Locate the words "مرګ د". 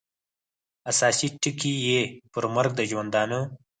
2.55-2.81